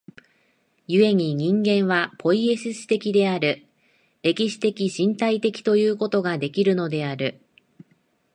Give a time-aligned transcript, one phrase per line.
[0.87, 3.67] 故に人間はポイエシス的である、
[4.23, 7.39] 歴史的身体的ということができるのである。